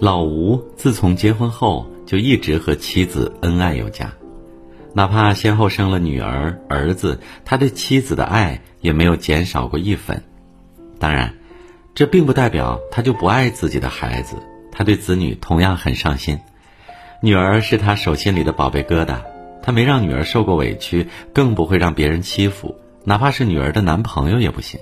[0.00, 4.10] 老吴自从结婚后就一直和妻子恩爱有加，
[4.94, 10.22] 哪怕先后生了女儿、儿子，他对妻子的爱也没有减少过一分。
[10.98, 11.34] 当然，
[11.94, 14.36] 这并不代表他就不爱自己的孩子，
[14.72, 16.38] 他对子女同样很上心。
[17.20, 19.18] 女儿是他手心里的宝贝疙瘩，
[19.62, 22.74] 他没让女儿受过委屈，更不会让别人欺负，
[23.04, 24.80] 哪怕是女儿的男朋友也不行。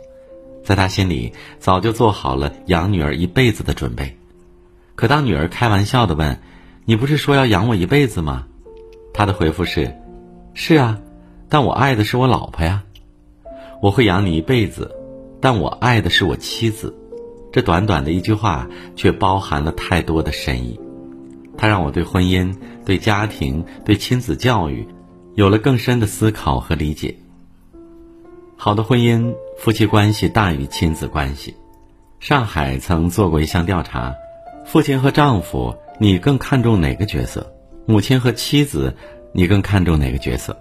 [0.62, 4.16] 在他心里，早就做好了养女儿一辈子的准备。
[4.98, 6.41] 可当女儿开玩笑的问
[6.84, 8.48] ：“你不是说要养我一辈子吗？”
[9.14, 9.96] 他的回复是
[10.54, 10.98] ：“是啊，
[11.48, 12.82] 但我爱的是我老婆呀。
[13.80, 14.92] 我会养你一辈子，
[15.40, 16.92] 但我爱的是我妻子。”
[17.52, 20.80] 这短短的一句话，却包含了太多的深意。
[21.56, 22.52] 他让我对婚姻、
[22.84, 24.84] 对家庭、对亲子教育，
[25.37, 27.15] 有了更深的思考和理解。
[28.56, 31.54] 好的婚姻，夫妻关系大于亲子关系。
[32.18, 34.12] 上海曾做过一项调查。
[34.68, 37.54] 父亲和丈夫，你更看重哪个角色？
[37.86, 38.95] 母亲和妻子，
[39.32, 40.54] 你更看重哪个角色？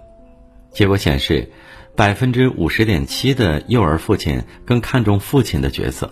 [0.72, 1.50] 结果显示，
[1.94, 6.10] 百分之五十点七的幼儿父亲更看重父亲的角色，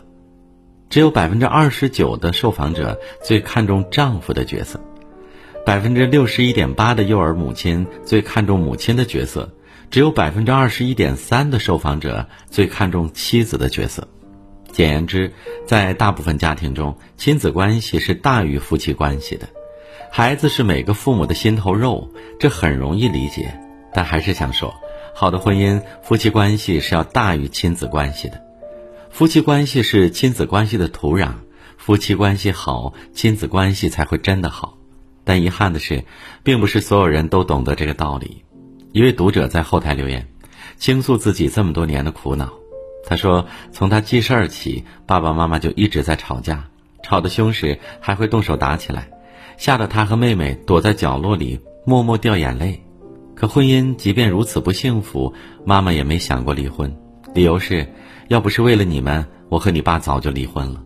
[0.90, 4.78] 只有百分之二十九的受访者最看重丈夫的角色，
[5.64, 9.50] 百分之六十一点八的幼儿母亲最看重母亲的角色，
[9.90, 14.06] 只有百分之二十一点三的受访者最看重妻子的角色。
[14.76, 15.32] 简言之，
[15.64, 19.48] 在大部分家庭中，亲子关系是大于夫妻关系的。
[20.12, 23.58] 孩子是每个父母的心头肉，这很容易理解。
[23.94, 24.74] 但还是想说，
[25.14, 28.44] 好的婚姻，夫妻关系是要大于亲子关系的。
[29.08, 31.30] 夫妻关系是亲子关系的土壤，
[31.78, 34.76] 夫妻关系好，亲子关系才会真的好。
[35.24, 36.04] 但遗憾的是，
[36.42, 38.44] 并不是所有人都懂得这个道理。
[38.92, 40.28] 一位读者在后台留言，
[40.76, 42.52] 倾诉自己这么多年的苦恼。
[43.08, 46.64] 他说：“从他记事儿起，爸爸妈妈就一直在吵架，
[47.04, 49.08] 吵得凶时还会动手打起来，
[49.56, 52.82] 吓得他和妹妹躲在角落里默默掉眼泪。
[53.36, 55.32] 可婚姻即便如此不幸福，
[55.64, 56.92] 妈妈也没想过离婚，
[57.32, 57.86] 理由是：
[58.26, 60.82] 要不是为了你们，我和你爸早就离婚了。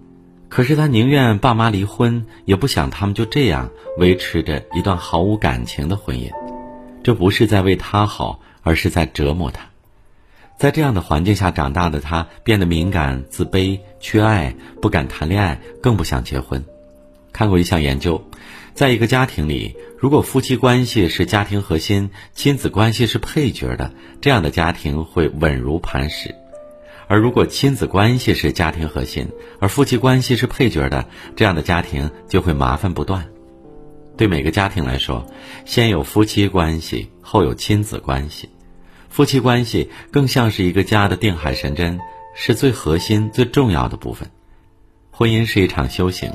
[0.51, 6.29] 可是他宁愿爸妈离婚，也不想他们就这样维持着一段毫无感情的婚姻。
[7.03, 9.65] 这不是在为他好，而是在折磨他。”
[10.61, 16.63] 在这样的环境下长大的他，变得敏感、自卑、缺爱，不敢谈恋爱，更不想结婚。
[17.33, 18.23] 看过一项研究，
[18.75, 26.29] 在一个家庭里，如果夫妻关系是家庭核心，亲子关系是配角的，这样的家庭会稳如磐石；
[27.09, 31.07] 而如果亲子关系是家庭核心，而夫妻关系是配角的，
[31.37, 33.27] 这样的家庭就会麻烦不断。
[34.15, 35.25] 对每个家庭来说，
[35.65, 38.51] 先有夫妻关系，后有亲子关系。
[39.11, 41.99] 夫妻关系更像是一个家的定海神针，
[42.35, 44.31] 是最核心、最重要的部分。
[45.11, 46.33] 婚姻是一场修行，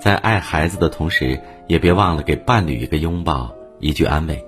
[0.00, 4.44] 在爱孩子的同时，也别忘了给伴侣一个拥抱、一句安慰。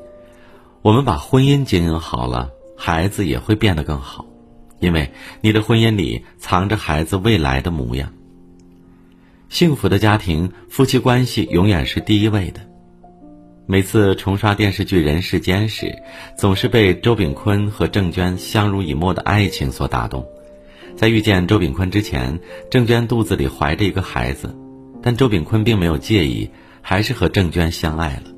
[0.80, 4.24] 我们把婚姻经营好了，孩子也会变得更好，
[4.80, 8.12] 因为你的婚姻里藏着孩子未来的模样。
[9.48, 12.60] 幸福的家庭，夫妻关系永远是第一位的。
[13.68, 15.92] 每次重刷电视剧《人世间》时，
[16.36, 20.24] 总是被周秉昆和郑娟相濡以沫的爱情所打动。
[20.96, 22.38] 在遇见周秉昆之前，
[22.70, 24.56] 郑娟肚子里怀着一个孩子，
[25.02, 26.48] 但周秉昆并没有介意，
[26.80, 28.30] 还是和郑娟相爱了。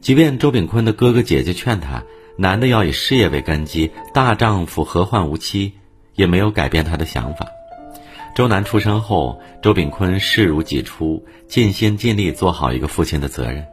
[0.00, 2.02] 即便周秉昆的哥哥姐姐劝他，
[2.36, 5.74] 男的要以事业为根基，大丈夫何患无妻，
[6.16, 7.46] 也没有改变他的想法。
[8.34, 13.64] 周南出生后，周秉昆视如己出，尽心尽力做好一个父亲的责任。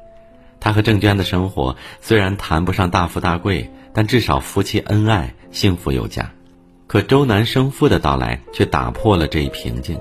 [0.65, 6.31] 他和郑娟的生活虽然谈不上大富大贵，但至少夫妻恩爱，幸福有加。
[6.87, 9.95] 可周南生父的到来却打破了这一平静。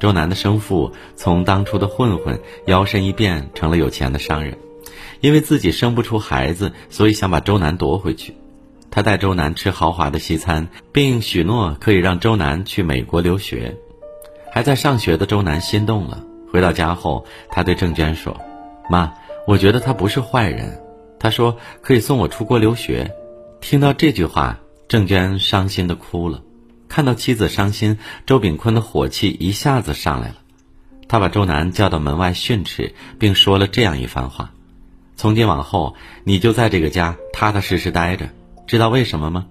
[0.00, 4.58] 周南的生父从当初的混混摇身一变成了有钱的商人，
[5.20, 8.34] 因为自己生不出孩子，所以想把周南夺回去。
[8.90, 13.76] 他带周南吃豪华的西餐，并许诺可以让周南去美国留学。
[14.50, 16.24] 还在上学的周南心动了。
[16.50, 18.36] 回到家后，他对郑娟说
[18.90, 19.12] ：“妈。”
[19.46, 20.80] 我觉得他不是坏人，
[21.18, 23.10] 他说可以送我出国留学。
[23.60, 24.58] 听到这句话，
[24.88, 26.42] 郑娟伤心的哭了。
[26.88, 30.36] 看到妻子伤心，周炳坤的火气一下子上来了。
[31.08, 34.52] 他把周南叫到门外训斥，并说了这样一番话：
[35.16, 35.94] 从今往后，
[36.24, 38.28] 你就在这个家踏踏实实待着。
[38.66, 39.46] 知道为什么吗？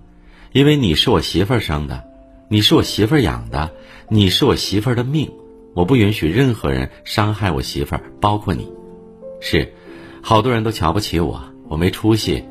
[0.51, 2.03] 因为你是我媳妇儿生的，
[2.49, 3.71] 你是我媳妇儿养的，
[4.07, 5.31] 你是我媳妇儿的命。
[5.75, 8.67] 我不允许任何人伤害我媳妇儿，包括你。
[9.39, 9.73] 是。
[10.21, 12.45] 好多人都瞧不起我，我没出息。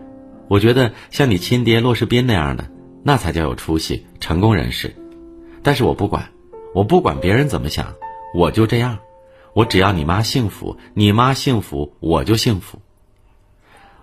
[0.48, 2.70] 我觉得像你亲爹骆世斌那样的，
[3.02, 4.94] 那才叫有出息、成功人士。
[5.62, 6.30] 但是我不管，
[6.74, 7.94] 我不管别人怎么想，
[8.34, 8.98] 我就这样。
[9.54, 12.78] 我只要你妈幸福，你妈幸福我就幸福。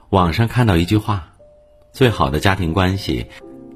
[0.10, 1.34] 网上看到一句话：
[1.94, 3.28] 最好的家庭关系，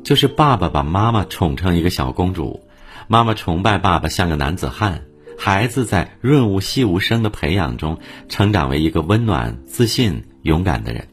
[0.03, 2.61] 就是爸爸把妈妈宠成一个小公主，
[3.07, 5.05] 妈妈崇拜爸爸像个男子汉，
[5.41, 7.97] 孩子在润物细无声的培养中
[8.27, 11.07] 成长为一个温暖、自信、勇敢的人。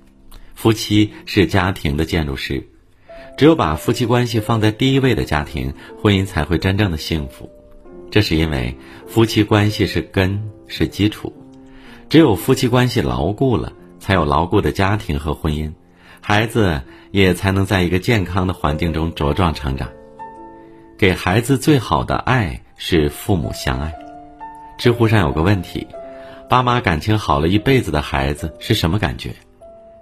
[0.56, 2.66] 夫妻是家庭的建筑师，
[3.38, 7.48] 只有把夫妻关系放在第一位的家庭，婚姻才会真正的幸福。
[8.10, 8.76] 这是因为
[9.06, 11.32] 夫妻关系是根，是基础，
[12.08, 13.72] 只有夫妻关系牢固了。
[13.98, 15.72] 才有牢固的家庭和婚姻，
[16.20, 19.88] 孩子也才能在一个健康的环境中茁壮成长。
[20.96, 24.05] 给孩子最好的爱是父母相爱。
[24.78, 25.86] 知乎上有个问题：
[26.48, 29.34] 爸妈感情好了一辈子的孩子是什么感觉？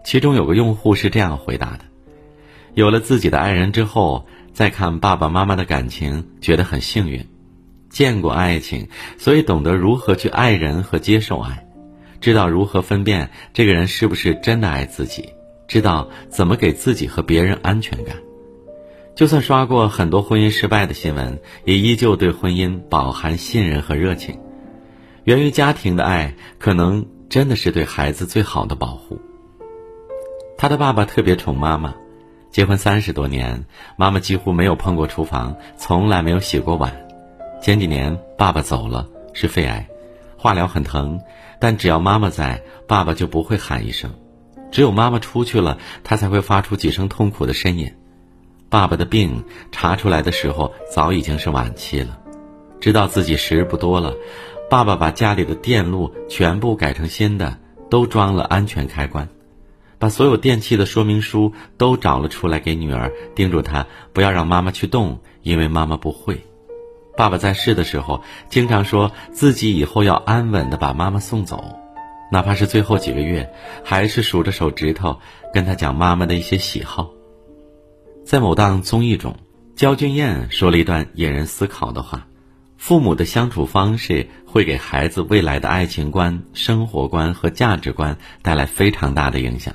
[0.04, 1.80] 其中有个用户是这样回答的：
[2.74, 7.26] 有了自己的爱人之后，再看爸爸妈妈的感情，觉得很幸运，
[7.88, 11.66] 见过爱情，所以懂得如何去爱人和接受爱。
[12.20, 15.28] 知道如何分辨这个人是不是真的爱自己，
[15.68, 18.16] 知道怎么给自己和别人安全感。
[19.14, 24.36] 就算刷过很多婚姻失败的新闻，也依旧对婚姻饱含信任和热情。
[25.24, 29.18] 源于家庭的爱，可能真的是对孩子最好的保护。
[30.58, 31.94] 他的爸爸特别宠妈妈，
[32.50, 33.64] 结婚三十多年，
[33.96, 36.94] 妈妈几乎没有碰过厨房，从来没有洗过碗。
[37.62, 39.88] 前几年爸爸走了，是肺癌。
[40.36, 41.18] 化疗很疼，
[41.58, 44.10] 但只要妈妈在，爸爸就不会喊一声。
[44.70, 47.90] 只有妈妈出去了，他才会发出几声痛苦的呻吟。
[48.68, 49.42] 爸爸的病
[49.72, 52.18] 查出来的时候，早已经是晚期了。
[52.78, 54.12] 知道自己时日不多了，
[54.70, 57.58] 爸爸把家里的电路全部改成新的，
[57.90, 59.28] 都装了安全开关，
[59.98, 66.40] 把所有电器的说明书都找了出来给女儿，叮嘱她不要让妈妈去动，因为妈妈不会。
[67.16, 71.62] 爸爸在世的时候，经常说自己以后要安稳的把妈妈送走，
[72.32, 73.48] 哪怕是最后几个月，
[73.84, 75.20] 还是数着手指头
[75.52, 77.12] 跟他讲妈妈的一些喜好。
[78.24, 79.36] 在某档综艺中，
[79.76, 82.26] 焦俊艳说了一段引人思考的话：
[82.86, 89.74] 父母的相处方式会给孩子未来的爱情观、生活观和价值观带来非常大的影响。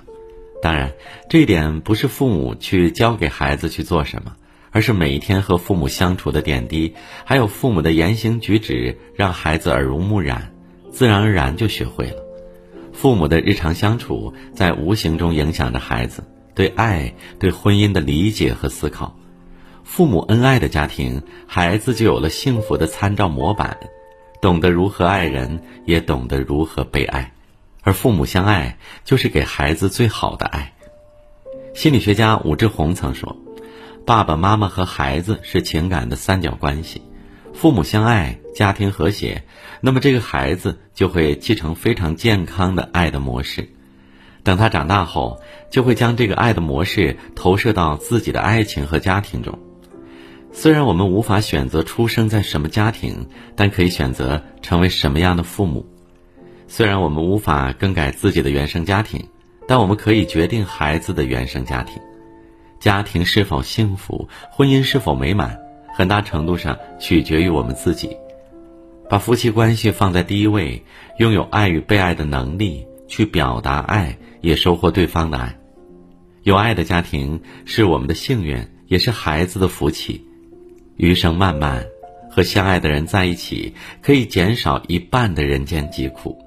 [0.62, 0.92] 当然，
[1.28, 4.36] 这一点不是父母去教给孩子去做什么。
[4.70, 6.94] 而是每一天和父母相处的点滴，
[7.26, 10.54] 还有父母的言行举止，让孩子耳濡目染，
[10.92, 12.24] 自然而然就学会了。
[12.94, 16.24] 父母的日常相处，在无形中影响着孩子
[16.54, 19.18] 对爱、对婚姻的理解和思考。
[19.92, 23.76] 父母恩爱的家庭，孩子就有了幸福的参照模板，
[24.40, 27.34] 懂得如何爱人，也懂得如何被爱。
[27.82, 30.74] 而父母相爱，就是给孩子最好的爱。
[31.74, 33.36] 心理学家武志红曾说。
[34.06, 37.02] 爸爸妈妈和孩子是情感的三角关系，
[37.54, 39.44] 父母相爱，家庭和谐，
[39.82, 43.68] 那么这个孩子就会继承非常健康的爱的模式。
[44.44, 45.42] 等他长大后，
[45.72, 49.58] 就会将这个爱的模式投射到自己的爱情和家庭中。
[50.52, 55.86] 虽然我们无法选择出生在什么家庭，但可以选择成为什么样的父母。
[56.68, 59.24] 虽然我们无法更改自己的原生家庭，
[59.68, 62.02] 但我们可以决定孩子的原生家庭。
[62.80, 65.58] 家庭是否幸福，婚姻是否美满，
[65.96, 68.16] 很大程度上取决于我们自己。
[69.10, 70.84] 把夫妻关系放在第一位，
[71.18, 75.56] 拥有爱与被爱的能力，去表达爱，也收获对方的爱。
[76.44, 80.26] 有爱的家庭是我们的幸运，也是孩子的福气。
[81.00, 81.84] 余生漫漫，
[82.30, 86.40] 和相爱的人在一起，可以减少一半的人间疾苦。